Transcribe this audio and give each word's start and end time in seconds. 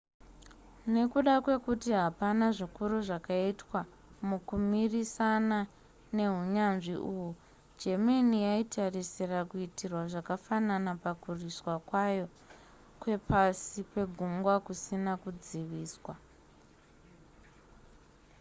nekuda 0.93 1.33
kwekuti 1.43 1.89
hapana 2.03 2.45
zvikuru 2.57 2.95
zvakaitwa 3.07 3.79
mukumirisana 4.27 5.59
nehunyanzvi 6.15 6.95
uhwu 7.09 7.29
germany 7.81 8.31
yaitarisira 8.47 9.39
kuitirwa 9.49 10.01
zvakafanana 10.11 10.91
pakurwisa 11.03 11.73
kwayo 11.87 12.25
kwepasi 13.01 13.79
pegungwa 13.93 14.55
kusina 14.65 15.11
kudziviswa 15.21 16.13